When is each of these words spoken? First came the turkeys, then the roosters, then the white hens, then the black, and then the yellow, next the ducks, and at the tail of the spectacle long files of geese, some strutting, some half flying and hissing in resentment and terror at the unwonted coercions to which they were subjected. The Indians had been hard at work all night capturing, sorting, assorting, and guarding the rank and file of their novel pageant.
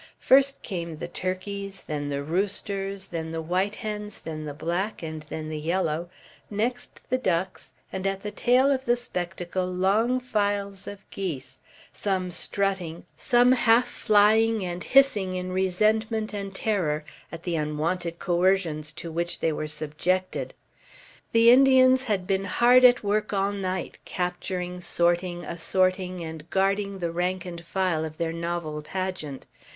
First 0.17 0.63
came 0.63 0.97
the 0.97 1.07
turkeys, 1.07 1.83
then 1.83 2.09
the 2.09 2.23
roosters, 2.23 3.09
then 3.09 3.29
the 3.29 3.39
white 3.39 3.75
hens, 3.75 4.17
then 4.21 4.45
the 4.45 4.53
black, 4.55 5.03
and 5.03 5.21
then 5.21 5.47
the 5.49 5.59
yellow, 5.59 6.09
next 6.49 7.07
the 7.11 7.19
ducks, 7.19 7.71
and 7.93 8.07
at 8.07 8.23
the 8.23 8.31
tail 8.31 8.71
of 8.71 8.85
the 8.85 8.95
spectacle 8.95 9.67
long 9.67 10.19
files 10.19 10.87
of 10.87 11.07
geese, 11.11 11.59
some 11.93 12.31
strutting, 12.31 13.05
some 13.15 13.51
half 13.51 13.87
flying 13.87 14.65
and 14.65 14.85
hissing 14.85 15.35
in 15.35 15.51
resentment 15.51 16.33
and 16.33 16.55
terror 16.55 17.05
at 17.31 17.43
the 17.43 17.55
unwonted 17.55 18.17
coercions 18.17 18.91
to 18.93 19.11
which 19.11 19.39
they 19.39 19.51
were 19.53 19.67
subjected. 19.67 20.55
The 21.31 21.51
Indians 21.51 22.05
had 22.05 22.25
been 22.25 22.45
hard 22.45 22.83
at 22.83 23.03
work 23.03 23.33
all 23.33 23.51
night 23.51 23.99
capturing, 24.05 24.81
sorting, 24.81 25.43
assorting, 25.45 26.23
and 26.23 26.49
guarding 26.49 26.97
the 26.97 27.11
rank 27.11 27.45
and 27.45 27.63
file 27.63 28.03
of 28.03 28.17
their 28.17 28.33
novel 28.33 28.81
pageant. 28.81 29.45